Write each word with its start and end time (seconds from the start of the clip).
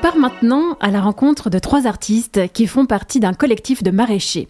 part 0.00 0.16
maintenant 0.16 0.78
à 0.80 0.90
la 0.90 1.00
rencontre 1.02 1.50
de 1.50 1.58
trois 1.58 1.86
artistes 1.86 2.50
qui 2.54 2.66
font 2.66 2.86
partie 2.86 3.20
d'un 3.20 3.34
collectif 3.34 3.82
de 3.82 3.90
maraîchers. 3.90 4.48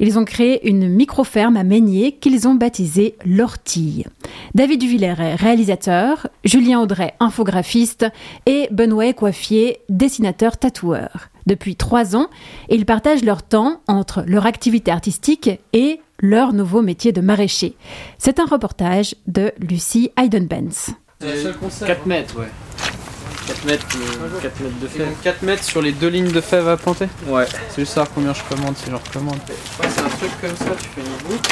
Ils 0.00 0.18
ont 0.18 0.24
créé 0.24 0.68
une 0.68 0.88
micro-ferme 0.88 1.56
à 1.56 1.62
Meignier 1.62 2.12
qu'ils 2.12 2.48
ont 2.48 2.54
baptisée 2.54 3.14
L'Ortille. 3.24 4.06
David 4.54 4.80
Duvillers 4.80 5.12
réalisateur, 5.12 6.26
Julien 6.44 6.80
Audrey, 6.80 7.14
infographiste, 7.20 8.06
et 8.46 8.66
Benoît 8.72 9.12
Coiffier, 9.12 9.78
dessinateur 9.88 10.56
tatoueur. 10.56 11.28
Depuis 11.46 11.76
trois 11.76 12.16
ans, 12.16 12.26
ils 12.68 12.86
partagent 12.86 13.24
leur 13.24 13.42
temps 13.42 13.82
entre 13.86 14.24
leur 14.26 14.46
activité 14.46 14.90
artistique 14.90 15.50
et 15.72 16.00
leur 16.18 16.52
nouveau 16.52 16.82
métier 16.82 17.12
de 17.12 17.20
maraîcher. 17.20 17.76
C'est 18.18 18.40
un 18.40 18.46
reportage 18.46 19.14
de 19.28 19.52
Lucie 19.60 20.10
Heidenbenz. 20.16 20.90
4 21.20 22.06
mètres, 22.06 22.40
ouais. 22.40 22.69
4 23.46 23.64
mètres, 23.64 23.86
euh, 23.96 24.40
4 24.40 24.60
mètres 24.60 24.78
de 24.80 24.86
fèves. 24.88 25.08
4 25.22 25.42
mètres 25.42 25.64
sur 25.64 25.82
les 25.82 25.92
deux 25.92 26.08
lignes 26.08 26.30
de 26.30 26.40
fèves 26.40 26.68
à 26.68 26.76
planter 26.76 27.08
Ouais. 27.26 27.46
C'est 27.70 27.82
juste 27.82 27.92
savoir 27.94 28.12
combien 28.14 28.32
je 28.32 28.42
commande 28.54 28.76
si 28.76 28.90
j'en 28.90 28.98
recommande. 28.98 29.36
Ouais, 29.36 29.88
c'est 29.88 30.00
un 30.00 30.08
truc 30.08 30.30
comme 30.40 30.56
ça, 30.56 30.74
tu 30.80 30.88
fais 30.88 31.00
une 31.00 31.28
boucle. 31.28 31.50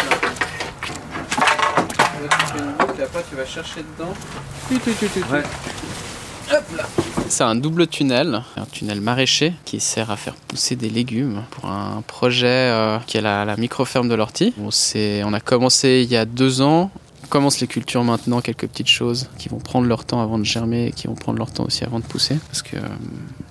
Là, 2.20 2.28
tu 2.30 2.46
fais 2.52 2.58
une 2.58 2.72
boucle 2.72 3.00
et 3.00 3.02
après 3.02 3.24
tu 3.28 3.36
vas 3.36 3.46
chercher 3.46 3.80
dedans. 3.96 4.12
Tut, 4.68 4.78
tut, 4.80 4.94
tut. 5.08 5.20
Ouais. 5.32 5.42
Hop 6.50 6.64
là 6.76 6.84
C'est 7.28 7.44
un 7.44 7.54
double 7.54 7.86
tunnel, 7.88 8.42
un 8.56 8.64
tunnel 8.64 9.02
maraîcher 9.02 9.52
qui 9.66 9.80
sert 9.80 10.10
à 10.10 10.16
faire 10.16 10.34
pousser 10.34 10.76
des 10.76 10.88
légumes 10.88 11.42
pour 11.50 11.66
un 11.66 12.02
projet 12.06 12.46
euh, 12.46 12.98
qui 13.06 13.18
est 13.18 13.20
la, 13.20 13.44
la 13.44 13.56
micro-ferme 13.56 14.08
de 14.08 14.14
l'ortie. 14.14 14.54
On 14.58 15.32
a 15.34 15.40
commencé 15.40 16.00
il 16.04 16.10
y 16.10 16.16
a 16.16 16.24
deux 16.24 16.62
ans. 16.62 16.90
Commence 17.28 17.60
les 17.60 17.66
cultures 17.66 18.04
maintenant, 18.04 18.40
quelques 18.40 18.66
petites 18.66 18.88
choses 18.88 19.28
qui 19.36 19.50
vont 19.50 19.58
prendre 19.58 19.86
leur 19.86 20.06
temps 20.06 20.22
avant 20.22 20.38
de 20.38 20.44
germer 20.44 20.86
et 20.86 20.92
qui 20.92 21.08
vont 21.08 21.14
prendre 21.14 21.38
leur 21.38 21.50
temps 21.50 21.64
aussi 21.64 21.84
avant 21.84 21.98
de 21.98 22.04
pousser. 22.04 22.38
Parce 22.46 22.62
que 22.62 22.76
euh, 22.76 22.80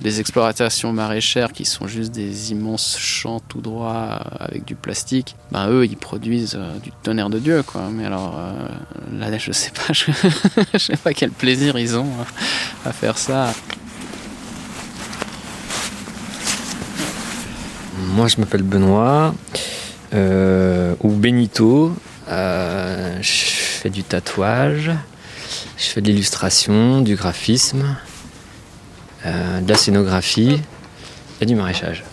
les 0.02 0.20
exploitations 0.20 0.94
maraîchères 0.94 1.52
qui 1.52 1.64
sont 1.64 1.86
juste 1.86 2.12
des 2.12 2.52
immenses 2.52 2.98
champs 2.98 3.40
tout 3.40 3.62
droits 3.62 4.20
euh, 4.42 4.46
avec 4.46 4.66
du 4.66 4.74
plastique, 4.74 5.36
ben 5.52 5.70
eux 5.70 5.86
ils 5.86 5.98
produisent 5.98 6.58
euh, 6.58 6.80
du 6.80 6.92
tonnerre 7.04 7.30
de 7.30 7.38
Dieu 7.38 7.62
quoi. 7.62 7.90
Mais 7.92 8.06
alors 8.06 8.40
là 9.14 9.38
je 9.38 9.52
sais 9.52 9.72
pas, 9.72 9.94
je, 9.94 10.06
je 10.74 10.78
sais 10.80 10.98
pas 10.98 11.14
quel 11.14 11.30
plaisir 11.30 11.78
ils 11.78 11.98
ont 11.98 12.10
à 12.84 12.92
faire 12.94 13.18
ça. 13.18 13.54
Moi, 18.16 18.28
je 18.28 18.38
m'appelle 18.38 18.64
Benoît, 18.64 19.36
ou 20.14 21.10
Benito. 21.10 21.94
Euh, 22.30 23.18
je 23.22 23.32
fais 23.32 23.90
du 23.90 24.04
tatouage, 24.04 24.92
je 25.78 25.84
fais 25.84 26.02
de 26.02 26.08
l'illustration, 26.08 27.02
du 27.02 27.16
graphisme, 27.16 27.96
euh, 29.26 29.62
de 29.62 29.70
la 29.70 29.78
scénographie 29.78 30.62
et 31.40 31.46
du 31.46 31.56
maraîchage. 31.56 32.04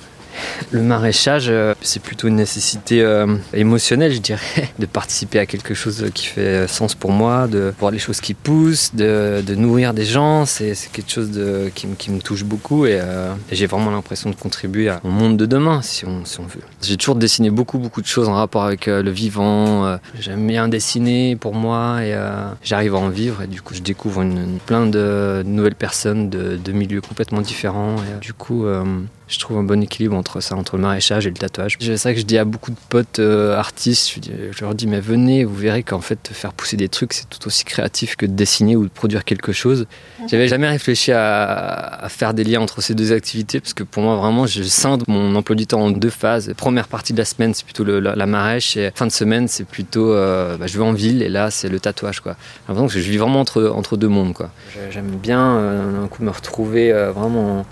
Le 0.70 0.82
maraîchage, 0.82 1.46
euh, 1.48 1.74
c'est 1.82 2.02
plutôt 2.02 2.28
une 2.28 2.36
nécessité 2.36 3.02
euh, 3.02 3.36
émotionnelle, 3.52 4.12
je 4.12 4.18
dirais, 4.20 4.70
de 4.78 4.86
participer 4.86 5.38
à 5.38 5.46
quelque 5.46 5.74
chose 5.74 6.04
qui 6.14 6.26
fait 6.26 6.66
sens 6.68 6.94
pour 6.94 7.10
moi, 7.12 7.46
de 7.46 7.72
voir 7.78 7.90
les 7.90 7.98
choses 7.98 8.20
qui 8.20 8.34
poussent, 8.34 8.94
de, 8.94 9.42
nourrir 9.54 9.94
des 9.94 10.04
gens. 10.04 10.46
C'est 10.46 10.74
quelque 10.92 11.10
chose 11.10 11.30
qui, 11.74 11.86
me- 11.86 12.20
touche 12.20 12.44
beaucoup 12.44 12.86
et, 12.86 12.98
euh, 13.00 13.32
j'ai 13.52 13.66
vraiment 13.66 13.90
l'impression 13.90 14.30
de 14.30 14.34
contribuer 14.34 14.90
au 15.04 15.08
monde 15.08 15.36
de 15.36 15.46
demain, 15.46 15.82
si 15.82 16.04
on, 16.06 16.22
veut. 16.22 16.60
J'ai 16.82 16.96
toujours 16.96 17.16
dessiné 17.16 17.50
beaucoup, 17.50 17.78
beaucoup 17.78 18.00
de 18.02 18.06
choses 18.06 18.28
en 18.28 18.34
rapport 18.34 18.64
avec 18.64 18.88
euh, 18.88 19.02
le 19.02 19.10
vivant. 19.10 19.86
euh, 19.86 19.96
J'aime 20.20 20.46
bien 20.46 20.68
dessiner 20.68 21.36
pour 21.36 21.54
moi 21.54 21.98
et 22.02 22.14
euh, 22.14 22.46
j'arrive 22.62 22.94
à 22.94 22.98
en 22.98 23.08
vivre 23.08 23.42
et 23.42 23.46
du 23.46 23.60
coup, 23.62 23.74
je 23.74 23.80
découvre 23.82 24.24
plein 24.66 24.86
de 24.86 25.42
nouvelles 25.44 25.74
personnes 25.74 26.30
de, 26.30 26.72
milieux 26.72 27.00
complètement 27.00 27.40
différents. 27.40 27.96
Euh, 27.96 28.18
du 28.20 28.32
coup, 28.32 28.66
euh, 28.66 28.84
je 29.28 29.38
trouve 29.38 29.56
un 29.58 29.62
bon 29.62 29.82
équilibre 29.82 30.14
entre 30.16 30.40
ça, 30.40 30.54
entre 30.54 30.76
le 30.76 30.82
maraîchage 30.82 31.26
et 31.26 31.30
le 31.30 31.36
tatouage. 31.36 31.76
C'est 31.80 31.96
ça 31.96 32.12
que 32.12 32.20
je 32.20 32.24
dis 32.24 32.36
à 32.38 32.44
beaucoup 32.44 32.70
de 32.70 32.76
potes 32.90 33.18
euh, 33.20 33.56
artistes. 33.56 34.10
Je, 34.14 34.20
dis- 34.20 34.30
je 34.52 34.64
leur 34.64 34.74
dis, 34.74 34.86
mais 34.86 35.00
venez, 35.00 35.44
vous 35.44 35.54
verrez 35.54 35.82
qu'en 35.82 36.00
fait, 36.00 36.28
faire 36.32 36.52
pousser 36.52 36.76
des 36.76 36.88
trucs, 36.88 37.12
c'est 37.14 37.28
tout 37.28 37.46
aussi 37.46 37.64
créatif 37.64 38.16
que 38.16 38.26
de 38.26 38.32
dessiner 38.32 38.76
ou 38.76 38.84
de 38.84 38.88
produire 38.90 39.24
quelque 39.24 39.52
chose. 39.52 39.86
J'avais 40.28 40.48
jamais 40.48 40.68
réfléchi 40.68 41.12
à, 41.12 41.44
à 42.04 42.08
faire 42.08 42.34
des 42.34 42.44
liens 42.44 42.60
entre 42.60 42.80
ces 42.82 42.94
deux 42.94 43.12
activités 43.12 43.60
parce 43.60 43.74
que 43.74 43.82
pour 43.82 44.02
moi, 44.02 44.16
vraiment, 44.16 44.46
je 44.46 44.62
scinde 44.62 45.04
mon 45.08 45.34
emploi 45.34 45.56
du 45.56 45.66
temps 45.66 45.80
en 45.80 45.90
deux 45.90 46.10
phases. 46.10 46.52
Première 46.56 46.88
partie 46.88 47.12
de 47.12 47.18
la 47.18 47.24
semaine, 47.24 47.54
c'est 47.54 47.64
plutôt 47.64 47.84
le- 47.84 48.00
la, 48.00 48.14
la 48.16 48.26
marèche 48.26 48.76
et 48.76 48.90
fin 48.94 49.06
de 49.06 49.12
semaine, 49.12 49.48
c'est 49.48 49.64
plutôt 49.64 50.12
euh, 50.12 50.56
bah, 50.58 50.66
je 50.66 50.76
vais 50.78 50.84
en 50.84 50.92
ville 50.92 51.22
et 51.22 51.28
là, 51.28 51.50
c'est 51.50 51.68
le 51.68 51.80
tatouage. 51.80 52.20
quoi. 52.20 52.32
J'ai 52.34 52.72
l'impression 52.72 52.86
que 52.94 53.02
je 53.04 53.10
vis 53.10 53.16
vraiment 53.18 53.40
entre, 53.40 53.64
entre 53.74 53.96
deux 53.96 54.08
mondes. 54.08 54.34
quoi. 54.34 54.50
J'aime 54.90 55.10
bien 55.16 55.56
euh, 55.56 56.04
un 56.04 56.08
coup 56.08 56.22
me 56.22 56.30
retrouver 56.30 56.92
euh, 56.92 57.10
vraiment 57.12 57.64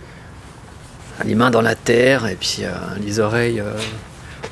les 1.25 1.35
mains 1.35 1.51
dans 1.51 1.63
la 1.63 1.75
terre 1.75 2.27
et 2.27 2.35
puis 2.37 2.59
euh, 2.63 2.71
les 3.01 3.21
oreilles 3.21 3.61
euh, 3.61 3.73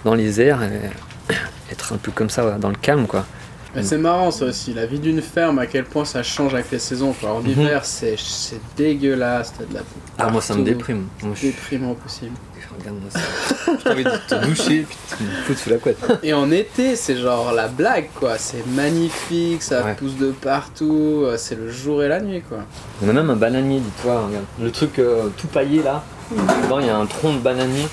dans 0.04 0.15
les 0.15 0.41
airs 0.41 0.62
et 0.62 1.34
être 1.72 1.93
un 1.93 1.97
peu 1.97 2.10
comme 2.12 2.31
ça 2.31 2.59
dans 2.59 2.69
le 2.71 2.76
calme 2.76 3.06
quoi. 3.06 3.25
Mais 3.72 3.84
c'est 3.84 3.98
marrant 3.98 4.32
ça 4.32 4.47
aussi, 4.47 4.75
la 4.75 4.84
vie 4.84 4.98
d'une 4.98 5.22
ferme, 5.22 5.60
à 5.60 5.66
quel 5.66 5.84
point 5.84 6.04
ça 6.04 6.25
change 6.25 6.54
avec 6.54 6.72
les 6.72 6.81
saisons. 6.81 7.12
quoi. 7.12 7.31
En 7.34 7.41
Mhm. 7.41 7.50
hiver, 7.50 7.84
c'est 7.84 8.16
c'est 8.19 8.59
dégueulasse, 8.76 9.53
t'as 9.56 9.65
de 9.65 9.75
la 9.75 9.81
boue. 9.81 9.87
Ah 10.19 10.28
moi 10.28 10.41
ça 10.43 10.54
me 10.56 10.65
déprime. 10.65 11.06
Moi, 11.22 11.34
je, 11.37 11.43
Déprimant 11.47 11.94
possible. 11.94 12.32
regarde-moi 12.81 13.10
ça. 13.10 13.21
J'ai 13.84 13.91
envie 13.92 14.03
de 14.04 14.10
te 14.28 14.44
doucher 14.44 14.87
puis 14.88 14.98
de 15.21 15.25
me 15.31 15.31
foutre 15.44 15.60
sous 15.60 15.71
la 15.71 15.77
couette. 15.77 15.98
Et 16.25 16.32
en 16.32 16.50
été, 16.50 16.97
c'est 16.97 17.16
genre 17.16 17.53
la 17.53 17.69
blague 17.69 18.09
quoi. 18.19 18.38
C'est 18.38 18.66
magnifique, 18.66 19.62
ça 19.62 19.84
Ouais. 19.84 19.94
pousse 19.94 20.16
de 20.16 20.32
partout, 20.32 21.22
euh, 21.25 21.37
c'est 21.37 21.54
le 21.54 21.71
jour 21.71 22.03
et 22.03 22.09
la 22.09 22.21
nuit 22.21 22.42
quoi. 22.48 22.59
On 23.04 23.09
a 23.09 23.12
même 23.12 23.31
un 23.31 23.37
bananier, 23.37 23.78
dis-toi, 23.78 24.27
regarde. 24.27 24.44
Le 24.60 24.72
truc 24.72 24.98
euh, 24.98 25.28
tout 25.37 25.47
paillé 25.47 25.81
là, 25.84 26.03
dedans 26.30 26.78
il 26.80 26.86
y 26.86 26.91
a 26.91 26.96
un 26.96 27.06
tronc 27.06 27.34
de 27.34 27.38
bananier. 27.41 27.86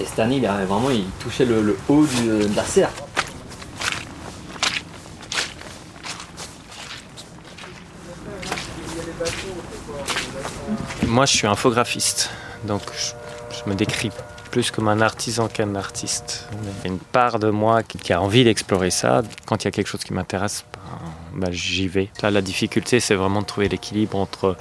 Et 0.00 0.04
cette 0.04 0.18
année, 0.20 0.36
il 0.36 0.46
a 0.46 0.64
vraiment 0.64 0.90
il 0.90 1.04
touchait 1.20 1.44
le, 1.44 1.60
le 1.62 1.76
haut 1.88 2.04
du- 2.06 2.46
de 2.48 2.56
la 2.56 2.64
serre. 2.64 2.90
Moi, 11.06 11.26
je 11.26 11.34
suis 11.36 11.46
infographiste, 11.46 12.30
donc 12.64 12.82
je, 12.92 13.12
je 13.64 13.68
me 13.70 13.74
décris 13.74 14.10
plus 14.50 14.70
comme 14.70 14.88
un 14.88 15.00
artisan 15.00 15.48
qu'un 15.48 15.74
artiste. 15.74 16.48
Il 16.52 16.68
y 16.68 16.88
a 16.88 16.92
une 16.92 16.98
part 16.98 17.38
de 17.38 17.50
moi 17.50 17.82
qui, 17.82 17.98
qui 17.98 18.12
a 18.12 18.20
envie 18.20 18.44
d'explorer 18.44 18.90
ça. 18.90 19.22
Quand 19.46 19.62
il 19.62 19.66
y 19.66 19.68
a 19.68 19.70
quelque 19.70 19.86
chose 19.88 20.04
qui 20.04 20.12
m'intéresse, 20.12 20.64
ben, 21.34 21.46
ben, 21.46 21.52
j'y 21.52 21.88
vais. 21.88 22.10
Là, 22.22 22.30
la 22.30 22.40
difficulté, 22.42 23.00
c'est 23.00 23.14
vraiment 23.14 23.40
de 23.42 23.46
trouver 23.46 23.68
l'équilibre 23.68 24.16
entre 24.18 24.56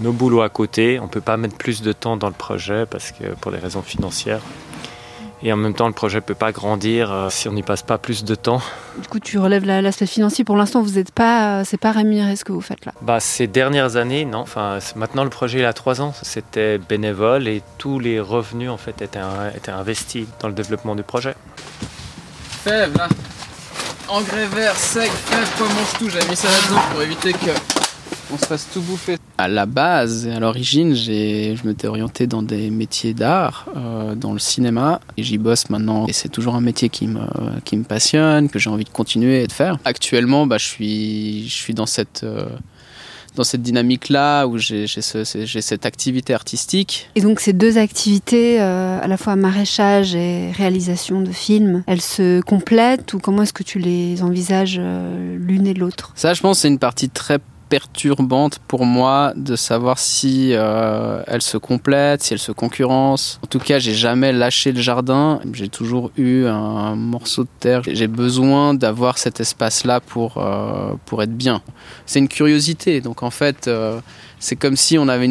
nos 0.00 0.12
boulots 0.12 0.42
à 0.42 0.48
côté. 0.48 0.98
On 1.00 1.04
ne 1.04 1.08
peut 1.10 1.20
pas 1.20 1.36
mettre 1.36 1.56
plus 1.56 1.82
de 1.82 1.92
temps 1.92 2.16
dans 2.16 2.28
le 2.28 2.34
projet 2.34 2.86
parce 2.86 3.12
que 3.12 3.24
pour 3.40 3.52
des 3.52 3.58
raisons 3.58 3.82
financières. 3.82 4.40
Et 5.42 5.50
en 5.54 5.56
même 5.56 5.72
temps, 5.72 5.86
le 5.86 5.94
projet 5.94 6.16
ne 6.18 6.20
peut 6.20 6.34
pas 6.34 6.52
grandir 6.52 7.10
euh, 7.10 7.30
si 7.30 7.48
on 7.48 7.52
n'y 7.52 7.62
passe 7.62 7.82
pas 7.82 7.96
plus 7.96 8.24
de 8.24 8.34
temps. 8.34 8.60
Du 8.98 9.08
coup, 9.08 9.20
tu 9.20 9.38
relèves 9.38 9.64
la- 9.64 9.80
l'aspect 9.80 10.04
financier. 10.04 10.44
Pour 10.44 10.54
l'instant, 10.58 10.82
vous 10.82 10.90
n'êtes 10.90 11.12
pas, 11.12 11.60
euh, 11.60 11.62
c'est 11.64 11.78
pas 11.78 11.92
rémunéré 11.92 12.36
ce 12.36 12.44
que 12.44 12.52
vous 12.52 12.60
faites 12.60 12.84
là. 12.84 12.92
Bah, 13.00 13.20
ces 13.20 13.46
dernières 13.46 13.96
années, 13.96 14.26
non. 14.26 14.40
Enfin, 14.40 14.80
maintenant, 14.96 15.24
le 15.24 15.30
projet, 15.30 15.60
il 15.60 15.64
a 15.64 15.72
trois 15.72 16.02
ans. 16.02 16.12
C'était 16.20 16.76
bénévole 16.76 17.48
et 17.48 17.62
tous 17.78 17.98
les 17.98 18.20
revenus, 18.20 18.68
en 18.68 18.76
fait, 18.76 19.00
étaient, 19.00 19.18
un- 19.18 19.48
étaient 19.56 19.70
investis 19.72 20.26
dans 20.40 20.48
le 20.48 20.54
développement 20.54 20.94
du 20.94 21.04
projet. 21.04 21.34
Fève 22.64 22.94
là 22.98 23.08
Engrais 24.08 24.46
vert, 24.46 24.76
sec, 24.76 25.10
fève, 25.10 25.48
quoi, 25.56 25.68
mange 25.68 25.92
tout. 25.98 26.10
J'ai 26.10 26.28
mis 26.28 26.36
ça 26.36 26.48
là-dedans 26.48 26.82
pour 26.92 27.00
éviter 27.00 27.32
que 27.32 27.79
on 28.32 28.38
se 28.38 28.46
fasse 28.46 28.68
tout 28.72 28.80
bouffer. 28.80 29.16
À 29.38 29.48
la 29.48 29.66
base, 29.66 30.26
à 30.28 30.38
l'origine, 30.40 30.94
je 30.94 31.66
m'étais 31.66 31.86
orienté 31.88 32.26
dans 32.26 32.42
des 32.42 32.70
métiers 32.70 33.14
d'art, 33.14 33.66
euh, 33.76 34.14
dans 34.14 34.32
le 34.32 34.38
cinéma, 34.38 35.00
et 35.16 35.22
j'y 35.22 35.38
bosse 35.38 35.70
maintenant. 35.70 36.06
Et 36.06 36.12
c'est 36.12 36.28
toujours 36.28 36.54
un 36.54 36.60
métier 36.60 36.88
qui 36.88 37.06
me, 37.06 37.20
qui 37.64 37.76
me 37.76 37.84
passionne, 37.84 38.48
que 38.48 38.58
j'ai 38.58 38.70
envie 38.70 38.84
de 38.84 38.90
continuer 38.90 39.42
et 39.42 39.46
de 39.46 39.52
faire. 39.52 39.78
Actuellement, 39.84 40.46
bah, 40.46 40.58
je 40.58 40.66
suis, 40.66 41.48
je 41.48 41.54
suis 41.54 41.74
dans 41.74 41.86
cette, 41.86 42.20
euh, 42.22 42.44
dans 43.36 43.44
cette 43.44 43.62
dynamique-là 43.62 44.46
où 44.46 44.58
j'ai, 44.58 44.86
ce- 44.88 45.24
cette 45.24 45.86
activité 45.86 46.34
artistique. 46.34 47.08
Et 47.14 47.20
donc, 47.20 47.40
ces 47.40 47.52
deux 47.52 47.78
activités, 47.78 48.60
euh, 48.60 48.98
à 49.00 49.06
la 49.06 49.16
fois 49.16 49.36
maraîchage 49.36 50.14
et 50.14 50.50
réalisation 50.50 51.22
de 51.22 51.30
films, 51.30 51.82
elles 51.86 52.00
se 52.02 52.40
complètent 52.42 53.14
ou 53.14 53.18
comment 53.20 53.42
est-ce 53.42 53.52
que 53.52 53.62
tu 53.62 53.78
les 53.78 54.22
envisages 54.22 54.76
euh, 54.78 55.36
l'une 55.38 55.66
et 55.66 55.74
l'autre? 55.74 56.12
Ça, 56.16 56.34
je 56.34 56.40
pense, 56.42 56.58
c'est 56.60 56.68
une 56.68 56.78
partie 56.80 57.08
très 57.08 57.38
perturbante 57.70 58.58
pour 58.66 58.84
moi 58.84 59.32
de 59.36 59.56
savoir 59.56 59.98
si 59.98 60.50
euh, 60.52 61.22
elle 61.26 61.40
se 61.40 61.56
complète, 61.56 62.22
si 62.22 62.34
elle 62.34 62.40
se 62.40 62.52
concurrence. 62.52 63.38
En 63.44 63.46
tout 63.46 63.60
cas, 63.60 63.78
j'ai 63.78 63.94
jamais 63.94 64.32
lâché 64.32 64.72
le 64.72 64.80
jardin. 64.80 65.40
J'ai 65.52 65.68
toujours 65.68 66.10
eu 66.18 66.46
un 66.46 66.96
morceau 66.96 67.44
de 67.44 67.48
terre. 67.60 67.82
J'ai 67.86 68.08
besoin 68.08 68.74
d'avoir 68.74 69.16
cet 69.18 69.40
espace-là 69.40 70.00
pour 70.00 70.36
euh, 70.36 70.94
pour 71.06 71.22
être 71.22 71.34
bien. 71.34 71.62
C'est 72.06 72.18
une 72.18 72.28
curiosité. 72.28 73.00
Donc 73.00 73.22
en 73.22 73.30
fait, 73.30 73.68
euh, 73.68 74.00
c'est 74.40 74.56
comme 74.56 74.76
si 74.76 74.98
on 74.98 75.06
avait 75.08 75.30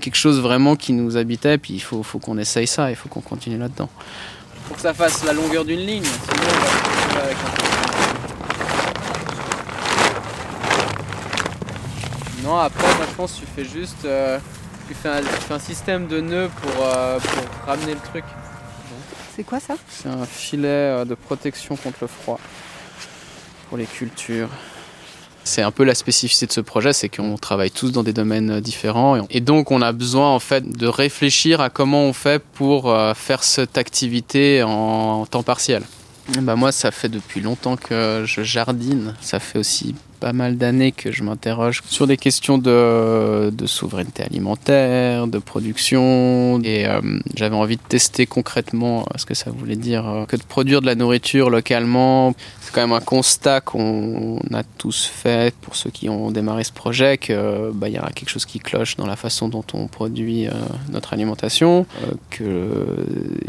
quelque 0.00 0.16
chose 0.16 0.40
vraiment 0.40 0.76
qui 0.76 0.94
nous 0.94 1.18
habitait. 1.18 1.58
Puis 1.58 1.74
il 1.74 1.80
faut 1.80 2.02
faut 2.02 2.18
qu'on 2.18 2.38
essaye 2.38 2.66
ça. 2.66 2.90
Il 2.90 2.96
faut 2.96 3.10
qu'on 3.10 3.20
continue 3.20 3.58
là-dedans. 3.58 3.90
Pour 4.66 4.76
que 4.76 4.82
ça 4.82 4.94
fasse 4.94 5.22
la 5.26 5.34
longueur 5.34 5.66
d'une 5.66 5.80
ligne. 5.80 6.04
Sinon, 6.04 6.48
on 7.90 7.93
Non, 12.44 12.56
après, 12.58 12.86
moi, 12.96 13.06
je 13.10 13.14
pense 13.16 13.32
que 13.32 13.40
tu 13.40 13.46
fais 13.46 13.64
juste. 13.64 14.04
euh, 14.04 14.38
Tu 14.86 14.94
fais 14.94 15.08
un, 15.08 15.20
tu 15.20 15.26
fais 15.26 15.54
un 15.54 15.58
système 15.58 16.06
de 16.06 16.20
nœuds 16.20 16.50
pour, 16.60 16.84
euh, 16.84 17.18
pour 17.18 17.44
ramener 17.66 17.94
le 17.94 18.00
truc. 18.00 18.24
C'est 19.34 19.42
quoi 19.44 19.58
ça? 19.58 19.74
C'est 19.88 20.08
un 20.10 20.26
filet 20.26 20.68
euh, 20.68 21.04
de 21.06 21.14
protection 21.14 21.74
contre 21.76 21.96
le 22.02 22.06
froid 22.06 22.38
pour 23.68 23.78
les 23.78 23.86
cultures. 23.86 24.48
C'est 25.42 25.62
un 25.62 25.70
peu 25.70 25.84
la 25.84 25.94
spécificité 25.94 26.46
de 26.46 26.52
ce 26.52 26.60
projet, 26.60 26.92
c'est 26.92 27.08
qu'on 27.08 27.36
travaille 27.36 27.70
tous 27.70 27.92
dans 27.92 28.02
des 28.02 28.12
domaines 28.12 28.60
différents 28.60 29.26
et- 29.28 29.40
donc 29.40 29.70
on 29.70 29.82
a 29.82 29.92
besoin 29.92 30.30
en 30.30 30.38
fait 30.38 30.66
de 30.66 30.86
réfléchir 30.86 31.60
à 31.60 31.68
comment 31.68 32.02
on 32.04 32.12
fait 32.14 32.42
pour 32.42 32.94
faire 33.14 33.42
cette 33.42 33.76
activité 33.76 34.62
en 34.62 35.26
temps 35.26 35.42
partiel. 35.42 35.82
Bah 36.40 36.56
moi, 36.56 36.72
ça 36.72 36.90
fait 36.90 37.10
depuis 37.10 37.40
longtemps 37.42 37.76
que 37.76 38.22
je 38.26 38.42
jardine. 38.42 39.14
Ça 39.20 39.38
fait 39.40 39.58
aussi 39.58 39.94
pas 40.24 40.32
mal 40.32 40.56
d'années 40.56 40.90
que 40.90 41.12
je 41.12 41.22
m'interroge 41.22 41.82
sur 41.86 42.06
des 42.06 42.16
questions 42.16 42.56
de, 42.56 43.50
de 43.50 43.66
souveraineté 43.66 44.22
alimentaire, 44.22 45.26
de 45.26 45.36
production. 45.36 46.62
Et 46.64 46.86
euh, 46.88 47.02
j'avais 47.36 47.54
envie 47.54 47.76
de 47.76 47.82
tester 47.86 48.24
concrètement 48.24 49.00
euh, 49.02 49.18
ce 49.18 49.26
que 49.26 49.34
ça 49.34 49.50
voulait 49.50 49.76
dire 49.76 50.08
euh, 50.08 50.24
que 50.24 50.36
de 50.36 50.42
produire 50.42 50.80
de 50.80 50.86
la 50.86 50.94
nourriture 50.94 51.50
localement. 51.50 52.34
C'est 52.62 52.72
quand 52.72 52.80
même 52.80 52.96
un 52.96 53.00
constat 53.00 53.60
qu'on 53.60 54.38
a 54.54 54.62
tous 54.78 55.04
fait 55.04 55.54
pour 55.56 55.76
ceux 55.76 55.90
qui 55.90 56.08
ont 56.08 56.30
démarré 56.30 56.64
ce 56.64 56.72
projet 56.72 57.18
que 57.18 57.70
bah, 57.74 57.90
y 57.90 57.98
a 57.98 58.10
quelque 58.14 58.30
chose 58.30 58.46
qui 58.46 58.60
cloche 58.60 58.96
dans 58.96 59.06
la 59.06 59.16
façon 59.16 59.50
dont 59.50 59.66
on 59.74 59.88
produit 59.88 60.48
notre 60.90 61.12
alimentation, 61.12 61.86
euh, 62.02 62.12
que 62.30 62.44
euh, 62.44 62.84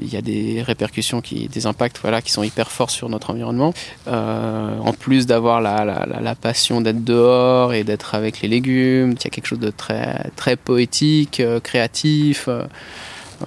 il 0.01 0.13
y 0.13 0.17
a 0.17 0.21
des 0.21 0.61
répercussions 0.61 1.21
qui, 1.21 1.47
des 1.47 1.65
impacts 1.65 1.99
voilà 2.01 2.21
qui 2.21 2.31
sont 2.31 2.43
hyper 2.43 2.71
forts 2.71 2.89
sur 2.89 3.09
notre 3.09 3.29
environnement. 3.29 3.73
En 4.07 4.93
plus 4.93 5.25
d'avoir 5.25 5.61
la, 5.61 6.05
la 6.21 6.35
passion 6.35 6.64
d'être 6.81 7.03
dehors 7.03 7.73
et 7.73 7.83
d'être 7.83 8.15
avec 8.15 8.41
les 8.41 8.47
légumes, 8.47 9.11
il 9.11 9.23
y 9.23 9.27
a 9.27 9.29
quelque 9.29 9.47
chose 9.47 9.59
de 9.59 9.69
très 9.71 10.29
très 10.35 10.55
poétique, 10.55 11.39
euh, 11.39 11.59
créatif. 11.59 12.45
euh, 12.47 12.63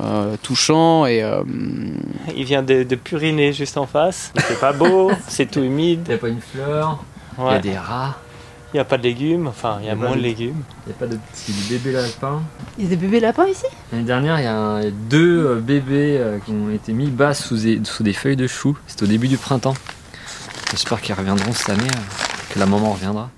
euh, 0.03 0.37
touchant 0.43 1.07
et 1.07 1.23
euh, 1.23 1.43
Il 2.37 2.45
vient 2.45 2.63
de, 2.63 2.83
de 2.83 2.95
puriner 2.95 3.55
juste 3.55 3.79
en 3.79 3.87
face. 3.87 4.33
C'est 4.47 4.61
pas 4.61 4.75
beau, 4.75 5.11
c'est 5.29 5.51
tout 5.51 5.63
humide. 5.63 6.01
Il 6.05 6.09
n'y 6.11 6.15
a 6.15 6.19
pas 6.19 6.29
une 6.29 6.43
fleur, 6.43 7.03
il 7.39 7.45
y 7.45 7.49
a 7.49 7.59
des 7.59 7.77
rats, 7.79 8.19
Il 8.75 8.77
n'y 8.77 8.81
a 8.81 8.85
pas 8.85 8.99
de 8.99 9.05
légumes, 9.05 9.47
enfin 9.47 9.79
il 9.81 9.87
y 9.87 9.89
a 9.89 9.95
y 9.95 9.97
moins 9.97 10.11
de 10.11 10.17
de- 10.17 10.21
légumes. 10.21 10.63
il 10.87 10.91
n'y 10.91 10.95
a 10.95 10.99
pas 10.99 11.07
de 11.07 11.17
petits 11.33 11.55
bébés 11.71 11.93
lapins. 11.93 12.43
Il 12.77 12.85
y 12.85 12.87
a 12.87 12.91
des 12.91 12.97
bébés 12.97 13.19
lapins 13.21 13.47
ici 13.47 13.65
L'année 13.91 14.05
dernière, 14.05 14.39
il 14.39 14.45
y 14.45 14.47
a 14.47 14.55
un- 14.55 14.91
deux 14.91 15.47
euh, 15.47 15.55
bébés 15.59 16.19
euh, 16.21 16.39
qui 16.45 16.51
ont 16.53 16.71
été 16.71 16.93
mis 16.93 17.07
bas 17.09 17.33
sous 17.33 17.57
des, 17.57 17.81
sous 17.85 18.03
des 18.03 18.13
feuilles 18.13 18.37
de 18.37 18.47
chou. 18.47 18.77
C'était 18.89 19.05
au 19.05 19.09
début 19.09 19.29
du 19.29 19.39
printemps. 19.39 19.75
J'espère 20.71 21.01
qu'ils 21.01 21.15
reviendront 21.15 21.53
cette 21.55 21.71
année, 21.71 21.81
euh, 21.97 22.25
que 22.53 22.59
la 22.59 22.67
maman 22.67 22.93
reviendra. 22.93 23.31